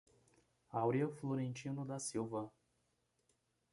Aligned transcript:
Aurea 0.71 1.07
Florentino 1.09 1.85
da 1.85 1.99
Silva 1.99 2.51